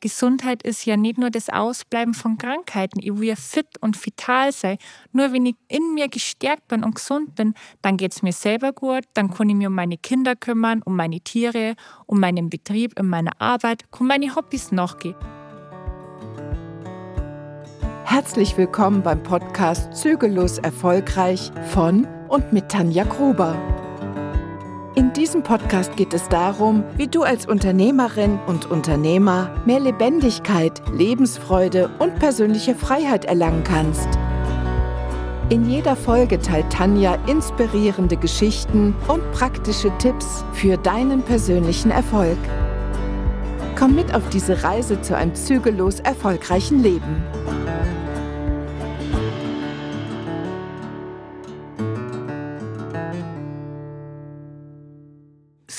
[0.00, 3.00] Gesundheit ist ja nicht nur das Ausbleiben von Krankheiten.
[3.00, 4.78] Ich will ja fit und vital sein.
[5.12, 8.72] Nur wenn ich in mir gestärkt bin und gesund bin, dann geht es mir selber
[8.72, 11.74] gut, dann kann ich mich um meine Kinder kümmern, um meine Tiere,
[12.06, 15.16] um meinen Betrieb, um meine Arbeit, kann meine Hobbys nachgehen.
[18.04, 23.54] Herzlich willkommen beim Podcast Zügellos Erfolgreich von und mit Tanja Gruber.
[24.96, 31.90] In diesem Podcast geht es darum, wie du als Unternehmerin und Unternehmer mehr Lebendigkeit, Lebensfreude
[32.00, 34.08] und persönliche Freiheit erlangen kannst.
[35.48, 42.38] In jeder Folge teilt Tanja inspirierende Geschichten und praktische Tipps für deinen persönlichen Erfolg.
[43.78, 47.22] Komm mit auf diese Reise zu einem zügellos erfolgreichen Leben.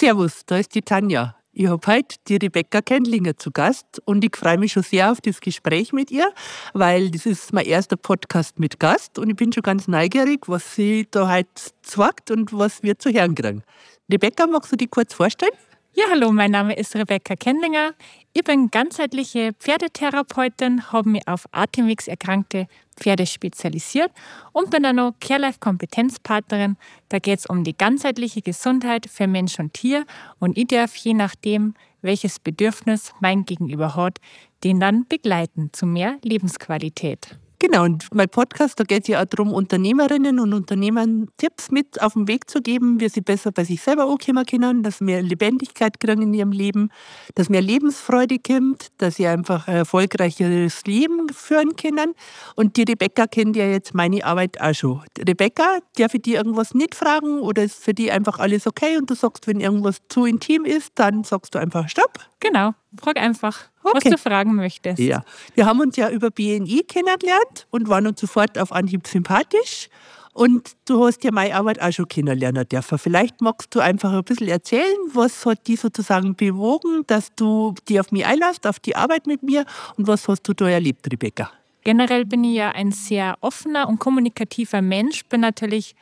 [0.02, 1.36] Servus, da ist die Tanja.
[1.54, 5.22] Ich habe heute die Rebecca Kendlinger zu Gast und ich freue mich schon sehr auf
[5.22, 6.28] das Gespräch mit ihr,
[6.74, 10.74] weil das ist mein erster Podcast mit Gast und ich bin schon ganz neugierig, was
[10.74, 11.52] sie da heute
[11.84, 13.62] sagt und was wir zu hören kriegen.
[14.12, 15.54] Rebecca, magst du dich kurz vorstellen?
[15.94, 17.92] Ja, hallo, mein Name ist Rebecca Kendlinger.
[18.32, 24.10] Ich bin ganzheitliche Pferdetherapeutin, habe mich auf Atemwegserkrankte Pferde spezialisiert
[24.54, 26.78] und bin dann noch CareLife-Kompetenzpartnerin.
[27.10, 30.06] Da geht es um die ganzheitliche Gesundheit für Mensch und Tier
[30.40, 34.20] und ich darf je nachdem, welches Bedürfnis mein Gegenüber hat,
[34.64, 37.38] den dann begleiten zu mehr Lebensqualität.
[37.62, 42.02] Genau, und mein Podcast, da geht es ja auch darum, Unternehmerinnen und Unternehmern Tipps mit
[42.02, 45.22] auf den Weg zu geben, wie sie besser bei sich selber ankommen können, dass mehr
[45.22, 46.90] Lebendigkeit kriegen in ihrem Leben,
[47.36, 52.16] dass mehr Lebensfreude kommt, dass sie einfach ein erfolgreicheres Leben führen können.
[52.56, 55.04] Und die Rebecca kennt ja jetzt meine Arbeit auch schon.
[55.20, 59.08] Rebecca, darf ich dir irgendwas nicht fragen oder ist für die einfach alles okay und
[59.08, 62.18] du sagst, wenn irgendwas zu intim ist, dann sagst du einfach Stopp?
[62.40, 63.58] Genau, frag einfach.
[63.84, 63.96] Okay.
[63.96, 65.00] was du fragen möchtest.
[65.00, 65.24] Ja,
[65.56, 69.90] wir haben uns ja über BNI kennengelernt und waren uns sofort auf Anhieb sympathisch.
[70.34, 72.98] Und du hast ja meine Arbeit auch schon kennenlernen dürfen.
[72.98, 78.00] Vielleicht magst du einfach ein bisschen erzählen, was hat die sozusagen bewogen, dass du dich
[78.00, 79.66] auf mich einlässt, auf die Arbeit mit mir
[79.98, 81.52] und was hast du da erlebt, Rebecca?
[81.84, 85.96] Generell bin ich ja ein sehr offener und kommunikativer Mensch, bin natürlich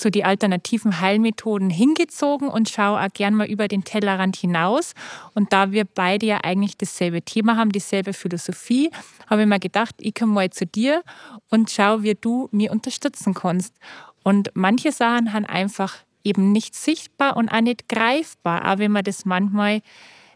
[0.00, 4.94] zu den alternativen Heilmethoden hingezogen und schaue auch gern mal über den Tellerrand hinaus.
[5.34, 8.90] Und da wir beide ja eigentlich dasselbe Thema haben, dieselbe Philosophie,
[9.28, 11.02] habe ich mir gedacht, ich komme mal zu dir
[11.50, 13.74] und schaue, wie du mir unterstützen kannst.
[14.22, 19.04] Und manche Sachen haben einfach eben nicht sichtbar und auch nicht greifbar, auch wenn man
[19.04, 19.80] das manchmal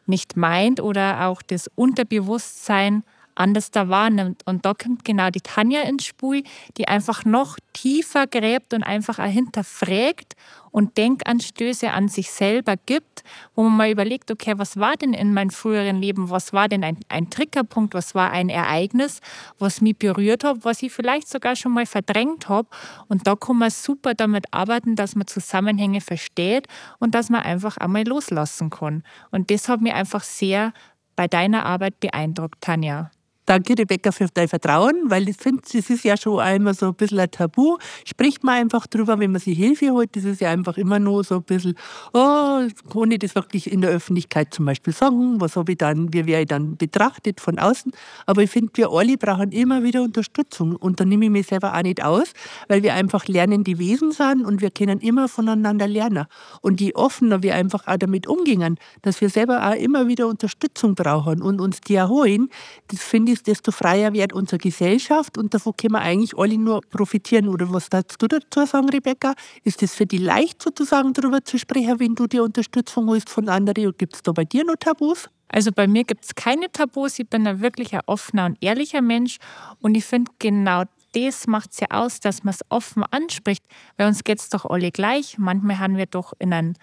[0.06, 3.02] nicht meint oder auch das Unterbewusstsein
[3.34, 4.42] anders da wahrnimmt.
[4.46, 6.44] Und da kommt genau die Tanja ins Spiel,
[6.76, 10.34] die einfach noch tiefer gräbt und einfach auch hinterfragt
[10.70, 13.22] und Denkanstöße an sich selber gibt,
[13.54, 16.82] wo man mal überlegt, okay, was war denn in meinem früheren Leben, was war denn
[16.82, 19.20] ein, ein Triggerpunkt, was war ein Ereignis,
[19.60, 22.68] was mich berührt hat, was ich vielleicht sogar schon mal verdrängt habe.
[23.06, 26.66] Und da kann man super damit arbeiten, dass man Zusammenhänge versteht
[26.98, 29.04] und dass man einfach einmal loslassen kann.
[29.30, 30.72] Und das hat mich einfach sehr
[31.14, 33.12] bei deiner Arbeit beeindruckt, Tanja.
[33.46, 36.94] Danke, Rebecca, für dein Vertrauen, weil ich finde, das ist ja schon einmal so ein
[36.94, 37.76] bisschen ein Tabu.
[38.06, 40.16] Spricht man einfach drüber, wenn man sich Hilfe holt.
[40.16, 41.74] Das ist ja einfach immer nur so ein bisschen,
[42.14, 45.42] oh, kann ich das wirklich in der Öffentlichkeit zum Beispiel sagen?
[45.42, 47.92] Was habe ich dann, wie wäre ich dann betrachtet von außen?
[48.24, 50.76] Aber ich finde, wir alle brauchen immer wieder Unterstützung.
[50.76, 52.32] Und da nehme ich mich selber auch nicht aus,
[52.68, 56.24] weil wir einfach lernende Wesen sind und wir können immer voneinander lernen.
[56.62, 60.94] Und je offener wir einfach auch damit umgehen, dass wir selber auch immer wieder Unterstützung
[60.94, 62.48] brauchen und uns die erholen,
[62.88, 66.56] das finde ich ist, desto freier wird unsere Gesellschaft und davon können wir eigentlich alle
[66.56, 67.48] nur profitieren.
[67.48, 69.34] Oder was darfst du dazu sagen, Rebecca?
[69.62, 73.48] Ist es für dich leicht, sozusagen darüber zu sprechen, wenn du die Unterstützung holst von
[73.48, 73.92] anderen?
[73.98, 75.28] Gibt es da bei dir noch Tabus?
[75.48, 77.18] Also bei mir gibt es keine Tabus.
[77.18, 79.38] Ich bin ein wirklich ein offener und ehrlicher Mensch.
[79.80, 80.84] Und ich finde genau
[81.14, 83.64] das macht es ja aus, dass man es offen anspricht.
[83.96, 85.38] Bei uns geht es doch alle gleich.
[85.38, 86.74] Manchmal haben wir doch in einem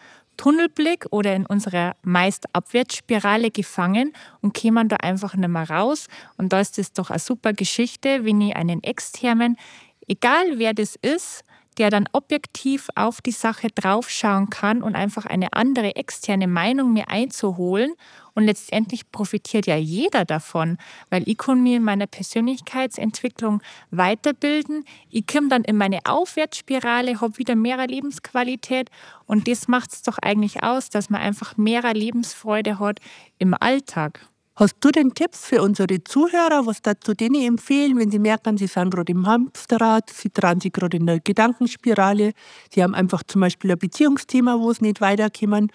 [0.41, 6.07] Tunnelblick oder in unserer meist Abwärtsspirale gefangen und kämen da einfach nicht mehr raus.
[6.35, 9.55] Und da ist es doch eine super Geschichte, wenn ich einen externen,
[10.07, 11.43] egal wer das ist,
[11.77, 17.07] der dann objektiv auf die Sache draufschauen kann und einfach eine andere externe Meinung mir
[17.07, 17.93] einzuholen.
[18.33, 20.77] Und letztendlich profitiert ja jeder davon,
[21.09, 24.85] weil ich kann mir in meiner Persönlichkeitsentwicklung weiterbilden.
[25.09, 28.89] Ich komme dann in meine Aufwärtsspirale, habe wieder mehr Lebensqualität
[29.25, 32.99] und das macht es doch eigentlich aus, dass man einfach mehr Lebensfreude hat
[33.37, 34.31] im Alltag.
[34.55, 38.67] Hast du denn Tipps für unsere Zuhörer, was dazu denen empfehlen, wenn sie merken, sie
[38.67, 42.33] sind gerade im Hamsterrad, sie tragen sich gerade in der Gedankenspirale,
[42.71, 45.71] sie haben einfach zum Beispiel ein Beziehungsthema, wo es nicht weiterkommen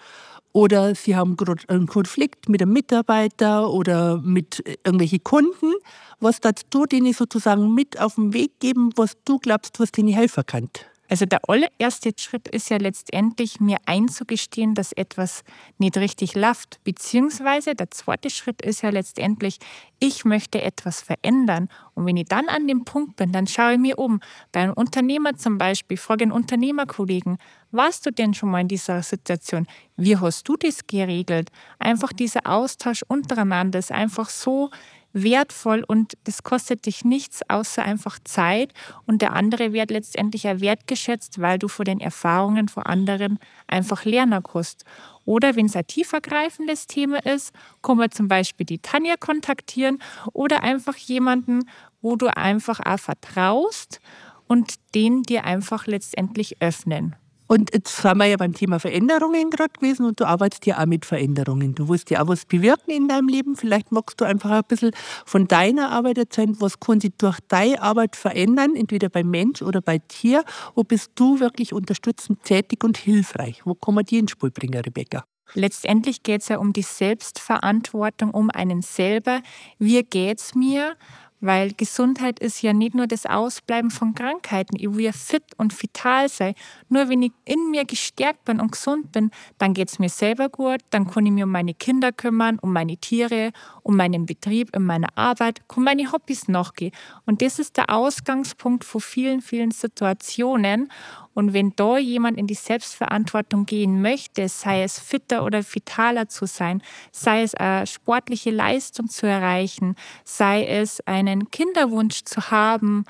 [0.53, 5.73] oder Sie haben einen Konflikt mit einem Mitarbeiter oder mit irgendwelchen Kunden.
[6.19, 10.09] Was darfst du denen sozusagen mit auf den Weg geben, was du glaubst, was denen
[10.09, 10.69] helfen kann?
[11.09, 15.43] Also der allererste Schritt ist ja letztendlich, mir einzugestehen, dass etwas
[15.77, 16.83] nicht richtig läuft.
[16.83, 19.59] Beziehungsweise der zweite Schritt ist ja letztendlich,
[19.99, 21.69] ich möchte etwas verändern.
[21.93, 24.19] Und wenn ich dann an dem Punkt bin, dann schaue ich mir um.
[24.51, 27.37] Bei einem Unternehmer zum Beispiel, frage einen Unternehmerkollegen,
[27.71, 29.65] warst du denn schon mal in dieser Situation?
[29.95, 31.49] Wie hast du das geregelt?
[31.79, 34.69] Einfach dieser Austausch untereinander ist einfach so
[35.13, 38.73] wertvoll und das kostet dich nichts außer einfach Zeit
[39.05, 44.05] und der andere wird letztendlich ja wertgeschätzt, weil du vor den Erfahrungen von anderen einfach
[44.05, 44.85] lernen kannst.
[45.25, 49.99] Oder wenn es ein tiefergreifendes Thema ist, kann man zum Beispiel die Tanja kontaktieren
[50.33, 51.69] oder einfach jemanden,
[52.01, 53.99] wo du einfach auch vertraust
[54.47, 57.15] und den dir einfach letztendlich öffnen.
[57.47, 60.85] Und jetzt sind wir ja beim Thema Veränderungen gerade gewesen und du arbeitest ja auch
[60.85, 61.75] mit Veränderungen.
[61.75, 63.55] Du willst ja auch was bewirken in deinem Leben.
[63.55, 64.91] Vielleicht magst du einfach ein bisschen
[65.25, 69.81] von deiner Arbeit erzählen, was kann sich durch deine Arbeit verändern, entweder bei Mensch oder
[69.81, 70.43] bei Tier.
[70.75, 73.61] Wo bist du wirklich unterstützend tätig und hilfreich?
[73.65, 75.23] Wo kann man dir ins Spiel bringen, Rebecca?
[75.53, 79.41] Letztendlich geht es ja um die Selbstverantwortung, um einen selber.
[79.79, 80.95] Wie geht es mir?
[81.39, 84.75] Weil Gesundheit ist ja nicht nur das Ausbleiben von Krankheiten.
[84.79, 86.55] Ich will ja fit und vital sein.
[86.89, 89.29] Nur wenn ich in mir gestärkt bin und gesund bin,
[89.59, 90.79] dann geht es mir selber gut.
[90.89, 93.51] Dann kann ich mich um meine Kinder kümmern, um meine Tiere,
[93.83, 96.91] um meinen Betrieb, um meine Arbeit, kann meine Hobbys nachgehen.
[97.25, 100.89] Und das ist der Ausgangspunkt von vielen, vielen Situationen.
[101.37, 106.47] Und wenn da jemand in die Selbstverantwortung gehen möchte, sei es fitter oder vitaler zu
[106.47, 106.81] sein,
[107.11, 109.93] sei es eine sportliche Leistung zu erreichen,
[110.23, 113.05] sei es einen Kinderwunsch zu haben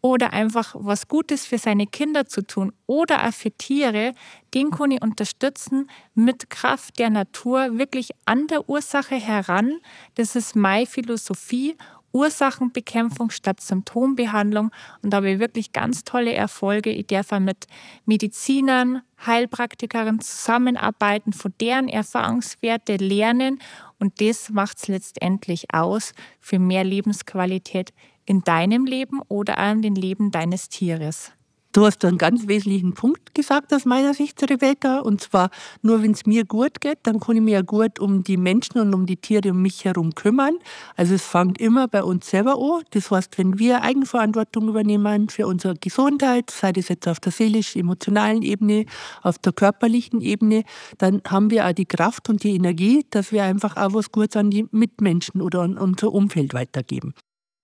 [0.00, 4.14] oder einfach was Gutes für seine Kinder zu tun oder auch für Tiere,
[4.54, 9.80] den kann ich unterstützen mit Kraft der Natur wirklich an der Ursache heran.
[10.14, 11.76] Das ist meine Philosophie
[12.16, 14.70] Ursachenbekämpfung statt Symptombehandlung.
[15.02, 16.90] Und da habe ich wirklich ganz tolle Erfolge.
[16.90, 17.66] Ich darf mit
[18.06, 23.58] Medizinern, Heilpraktikerinnen zusammenarbeiten, von deren Erfahrungswerte lernen.
[23.98, 27.92] Und das macht es letztendlich aus für mehr Lebensqualität
[28.24, 31.32] in deinem Leben oder in dem Leben deines Tieres.
[31.76, 35.50] Du hast einen ganz wesentlichen Punkt gesagt aus meiner Sicht, Rebecca, und zwar
[35.82, 38.80] nur wenn es mir gut geht, dann kann ich mich ja gut um die Menschen
[38.80, 40.54] und um die Tiere um mich herum kümmern.
[40.96, 42.82] Also es fängt immer bei uns selber an.
[42.92, 48.40] Das heißt, wenn wir Eigenverantwortung übernehmen für unsere Gesundheit, sei das jetzt auf der seelisch-emotionalen
[48.40, 48.86] Ebene,
[49.22, 50.64] auf der körperlichen Ebene,
[50.96, 54.36] dann haben wir auch die Kraft und die Energie, dass wir einfach auch was Gutes
[54.36, 57.12] an die Mitmenschen oder an unser Umfeld weitergeben.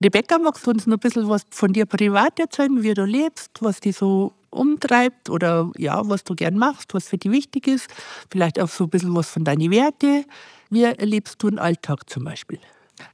[0.03, 3.51] Rebecca, magst du uns noch ein bisschen was von dir privat erzählen, wie du lebst,
[3.61, 7.87] was dich so umtreibt oder ja, was du gern machst, was für dich wichtig ist?
[8.29, 10.25] Vielleicht auch so ein bisschen was von deinen Werten.
[10.69, 12.59] Wie erlebst du den Alltag zum Beispiel?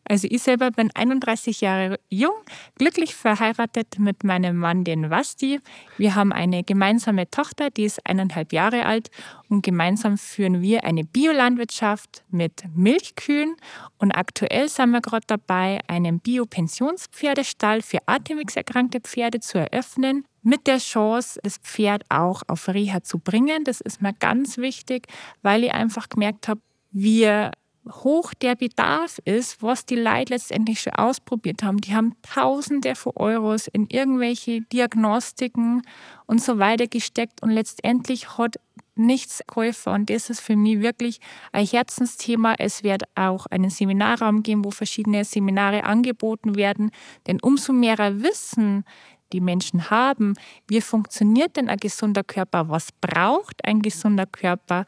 [0.03, 2.35] Also ich selber bin 31 Jahre jung,
[2.75, 5.59] glücklich verheiratet mit meinem Mann, den Wasti.
[5.97, 9.09] Wir haben eine gemeinsame Tochter, die ist eineinhalb Jahre alt
[9.49, 13.55] und gemeinsam führen wir eine Biolandwirtschaft mit Milchkühen
[13.97, 20.77] und aktuell sind wir gerade dabei, einen Bio-Pensionspferdestall für atemwegserkrankte Pferde zu eröffnen mit der
[20.77, 23.63] Chance, das Pferd auch auf Reha zu bringen.
[23.63, 25.07] Das ist mir ganz wichtig,
[25.41, 27.51] weil ich einfach gemerkt habe, wir
[27.89, 31.77] hoch der Bedarf ist, was die Leute letztendlich schon ausprobiert haben.
[31.81, 35.81] Die haben Tausende von Euros in irgendwelche Diagnostiken
[36.25, 38.55] und so weiter gesteckt und letztendlich hat
[38.95, 39.93] nichts Käufer.
[39.93, 41.19] Und das ist für mich wirklich
[41.51, 42.55] ein Herzensthema.
[42.57, 46.91] Es wird auch einen Seminarraum geben, wo verschiedene Seminare angeboten werden.
[47.25, 48.83] Denn umso mehr Wissen
[49.31, 50.33] die Menschen haben,
[50.67, 54.85] wie funktioniert denn ein gesunder Körper, was braucht ein gesunder Körper,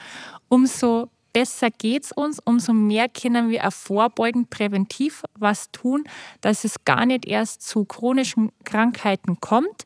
[0.49, 6.03] umso besser geht es uns, umso mehr können wir auch vorbeugend präventiv was tun,
[6.41, 9.85] dass es gar nicht erst zu chronischen Krankheiten kommt,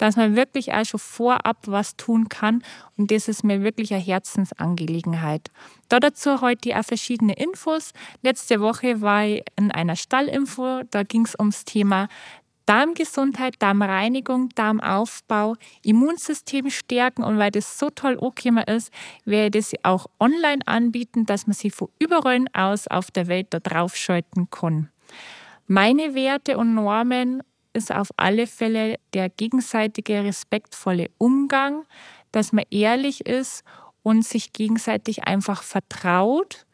[0.00, 2.62] dass man wirklich auch schon vorab was tun kann.
[2.96, 5.50] Und das ist mir wirklich eine Herzensangelegenheit.
[5.90, 7.92] Da dazu heute auch verschiedene Infos.
[8.22, 12.08] Letzte Woche war ich in einer Stallinfo, da ging es ums Thema
[12.70, 18.92] Darmgesundheit, Darmreinigung, Darmaufbau, Immunsystem stärken und weil das so toll angekommen ist,
[19.24, 23.48] werde ich das auch online anbieten, dass man sie von überall aus auf der Welt
[23.50, 24.88] da drauf schalten kann.
[25.66, 31.84] Meine Werte und Normen ist auf alle Fälle der gegenseitige respektvolle Umgang,
[32.30, 33.64] dass man ehrlich ist
[34.04, 36.66] und sich gegenseitig einfach vertraut.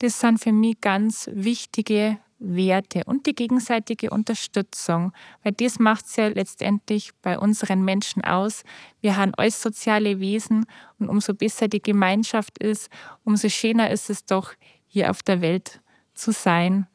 [0.00, 6.16] Das sind für mich ganz wichtige Werte und die gegenseitige Unterstützung, weil das macht es
[6.16, 8.64] ja letztendlich bei unseren Menschen aus.
[9.00, 10.66] Wir haben alles soziale Wesen
[10.98, 12.90] und umso besser die Gemeinschaft ist,
[13.24, 14.52] umso schöner ist es doch,
[14.86, 15.80] hier auf der Welt
[16.14, 16.86] zu sein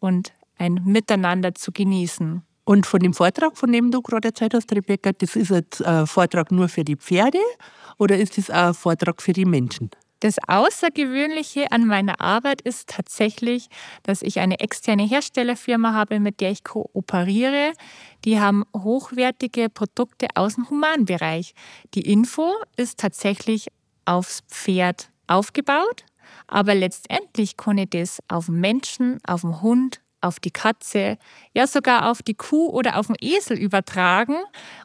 [0.00, 2.42] und ein Miteinander zu genießen.
[2.64, 6.06] Und von dem Vortrag, von dem du gerade erzählt hast, Rebecca, das ist ein äh,
[6.06, 7.40] Vortrag nur für die Pferde
[7.98, 9.90] oder ist auch ein Vortrag für die Menschen?
[10.22, 13.66] Das Außergewöhnliche an meiner Arbeit ist tatsächlich,
[14.04, 17.72] dass ich eine externe Herstellerfirma habe, mit der ich kooperiere.
[18.24, 21.54] Die haben hochwertige Produkte aus dem Humanbereich.
[21.94, 23.66] Die Info ist tatsächlich
[24.04, 26.04] aufs Pferd aufgebaut,
[26.46, 31.18] aber letztendlich ich das auf Menschen, auf den Hund, auf die Katze,
[31.52, 34.36] ja sogar auf die Kuh oder auf den Esel übertragen.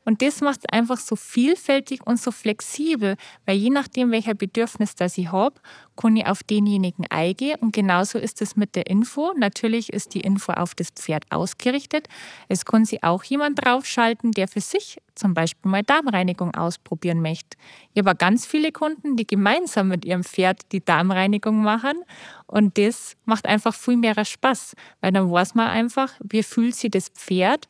[0.03, 3.15] Und das macht es einfach so vielfältig und so flexibel,
[3.45, 5.55] weil je nachdem, welcher Bedürfnis das ich habe,
[5.97, 7.59] kann ich auf denjenigen eingehen.
[7.59, 9.33] Und genauso ist es mit der Info.
[9.35, 12.07] Natürlich ist die Info auf das Pferd ausgerichtet.
[12.47, 17.57] Es kann sich auch jemand draufschalten, der für sich zum Beispiel mal Darmreinigung ausprobieren möchte.
[17.93, 22.03] Ich habe ganz viele Kunden, die gemeinsam mit ihrem Pferd die Darmreinigung machen.
[22.45, 26.91] Und das macht einfach viel mehr Spaß, weil dann weiß man einfach, wie fühlt sich
[26.91, 27.67] das Pferd,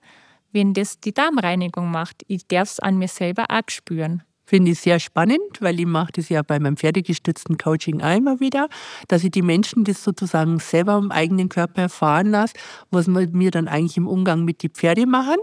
[0.52, 2.24] wenn das die Darmreinigung macht.
[2.28, 4.24] Ich darf es an mir selber auch spüren.
[4.50, 8.70] Finde ich sehr spannend, weil ich mache das ja bei meinem pferdegestützten Coaching immer wieder,
[9.10, 12.54] dass ich die Menschen das sozusagen selber im eigenen Körper erfahren lasse,
[12.90, 15.36] was wir dann eigentlich im Umgang mit den Pferden machen.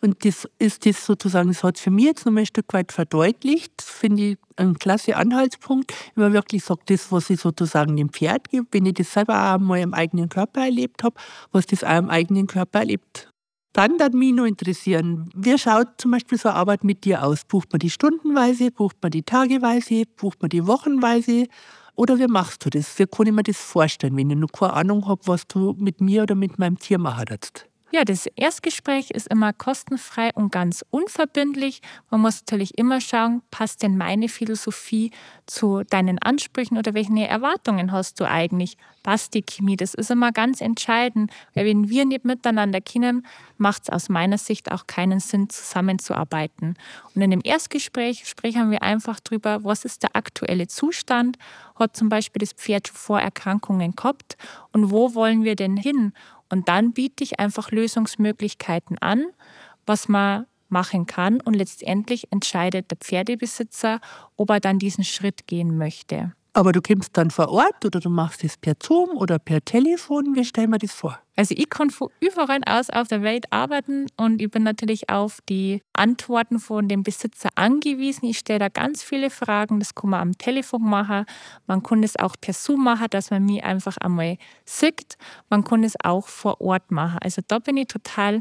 [0.00, 2.72] Und das ist das sozusagen, das hat es für mich jetzt noch mal ein Stück
[2.72, 3.82] weit verdeutlicht.
[3.82, 8.48] Finde ich ein klasse Anhaltspunkt, wenn man wirklich sagt, das, was ich sozusagen dem Pferd
[8.48, 11.16] gebe, wenn ich das selber auch mal im eigenen Körper erlebt habe,
[11.50, 13.31] was das auch im eigenen Körper erlebt
[13.72, 17.44] dann würde mich noch interessieren, wie schaut zum Beispiel so eine Arbeit mit dir aus?
[17.44, 21.46] Bucht man die stundenweise, bucht man die tageweise, bucht man die wochenweise?
[21.94, 22.98] Oder wie machst du das?
[22.98, 26.00] Wie kann ich mir das vorstellen, wenn ich noch keine Ahnung habe, was du mit
[26.00, 27.66] mir oder mit meinem Tier machen würdest?
[27.94, 31.82] Ja, das Erstgespräch ist immer kostenfrei und ganz unverbindlich.
[32.10, 35.10] Man muss natürlich immer schauen, passt denn meine Philosophie
[35.44, 38.78] zu deinen Ansprüchen oder welche Erwartungen hast du eigentlich?
[39.02, 39.76] Passt die Chemie?
[39.76, 43.26] Das ist immer ganz entscheidend, weil wenn wir nicht miteinander kennen,
[43.58, 46.76] macht es aus meiner Sicht auch keinen Sinn, zusammenzuarbeiten.
[47.14, 51.36] Und in dem Erstgespräch sprechen wir einfach darüber, was ist der aktuelle Zustand?
[51.74, 54.38] Hat zum Beispiel das Pferd schon Vorerkrankungen gehabt?
[54.72, 56.14] Und wo wollen wir denn hin?
[56.52, 59.24] Und dann biete ich einfach Lösungsmöglichkeiten an,
[59.86, 61.40] was man machen kann.
[61.40, 64.02] Und letztendlich entscheidet der Pferdebesitzer,
[64.36, 66.34] ob er dann diesen Schritt gehen möchte.
[66.54, 70.34] Aber du kommst dann vor Ort oder du machst es per Zoom oder per Telefon.
[70.36, 71.18] Wie stellen wir das vor?
[71.34, 75.38] Also ich kann von überall aus auf der Welt arbeiten und ich bin natürlich auf
[75.48, 78.26] die Antworten von dem Besitzer angewiesen.
[78.26, 79.78] Ich stelle da ganz viele Fragen.
[79.78, 81.24] Das kann man am Telefon machen.
[81.66, 85.16] Man kann es auch per Zoom machen, dass man mich einfach einmal sieht.
[85.48, 87.18] Man kann es auch vor Ort machen.
[87.22, 88.40] Also da bin ich total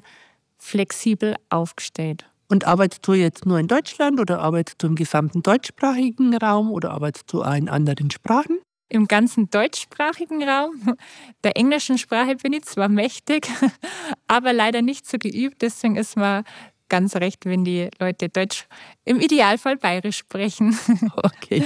[0.58, 2.26] flexibel aufgestellt.
[2.52, 6.92] Und arbeitest du jetzt nur in Deutschland oder arbeitest du im gesamten deutschsprachigen Raum oder
[6.92, 8.60] arbeitest du auch in anderen Sprachen?
[8.90, 10.98] Im ganzen deutschsprachigen Raum.
[11.46, 13.48] Der englischen Sprache bin ich zwar mächtig,
[14.28, 15.62] aber leider nicht so geübt.
[15.62, 16.44] Deswegen ist mir
[16.90, 18.68] ganz recht, wenn die Leute Deutsch
[19.06, 20.78] im Idealfall bayerisch sprechen.
[21.16, 21.64] Okay.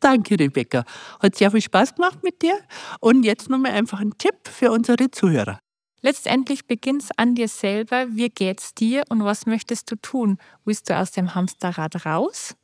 [0.00, 0.84] Danke, Rebecca.
[1.20, 2.58] Hat sehr viel Spaß gemacht mit dir.
[3.00, 5.58] Und jetzt nochmal einfach ein Tipp für unsere Zuhörer.
[6.02, 8.06] Letztendlich beginnt es an dir selber.
[8.10, 10.38] Wie geht's dir und was möchtest du tun?
[10.64, 12.56] Willst du aus dem Hamsterrad raus?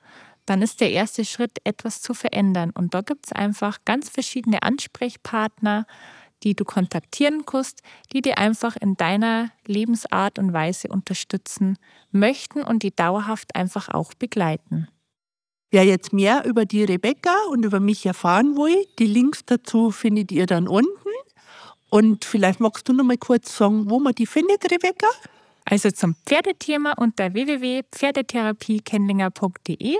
[0.44, 2.70] Dann ist der erste Schritt, etwas zu verändern.
[2.70, 5.86] Und da gibt es einfach ganz verschiedene Ansprechpartner,
[6.42, 11.76] die du kontaktieren kannst, die dir einfach in deiner Lebensart und Weise unterstützen
[12.10, 14.88] möchten und die dauerhaft einfach auch begleiten.
[15.70, 20.32] Wer jetzt mehr über die Rebecca und über mich erfahren will, die Links dazu findet
[20.32, 21.08] ihr dann unten.
[21.90, 25.06] Und vielleicht magst du noch mal kurz sagen, wo man die findet, Rebecca?
[25.70, 29.96] Also zum Pferdethema unter www.pferdetherapiekendlinger.de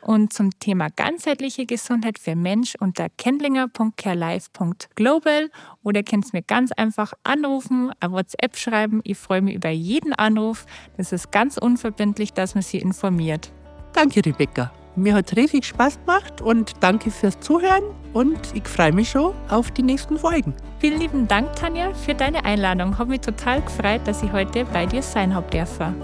[0.00, 5.50] und zum Thema ganzheitliche Gesundheit für Mensch unter kendlinger.carelife.global
[5.82, 9.02] oder könnt mir ganz einfach anrufen, eine WhatsApp schreiben.
[9.04, 10.64] Ich freue mich über jeden Anruf.
[10.96, 13.52] Das ist ganz unverbindlich, dass man sie informiert.
[13.92, 14.72] Danke, Rebecca.
[15.00, 19.70] Mir hat riesig Spaß gemacht und danke fürs Zuhören und ich freue mich schon auf
[19.70, 20.52] die nächsten Folgen.
[20.78, 22.98] Vielen lieben Dank, Tanja, für deine Einladung.
[22.98, 25.94] Habe mich total gefreut, dass ich heute bei dir sein habe dürfen.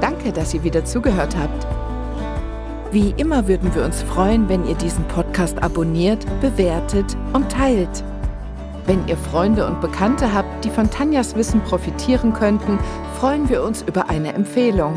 [0.00, 1.64] Danke, dass ihr wieder zugehört habt.
[2.90, 8.02] Wie immer würden wir uns freuen, wenn ihr diesen Podcast abonniert, bewertet und teilt.
[8.86, 12.78] Wenn ihr Freunde und Bekannte habt, die von Tanjas Wissen profitieren könnten,
[13.16, 14.94] freuen wir uns über eine Empfehlung.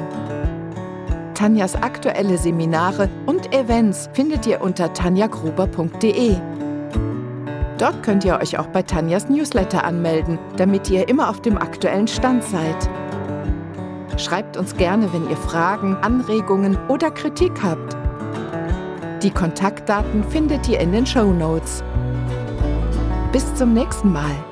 [1.36, 6.36] Tanjas aktuelle Seminare und Events findet ihr unter tanjagruber.de.
[7.78, 12.10] Dort könnt ihr euch auch bei Tanjas Newsletter anmelden, damit ihr immer auf dem aktuellen
[12.10, 12.90] Stand seid.
[14.18, 17.96] Schreibt uns gerne, wenn ihr Fragen, Anregungen oder Kritik habt.
[19.24, 21.86] Die Kontaktdaten findet ihr in den Show Notes.
[23.32, 24.49] Bis zum nächsten Mal.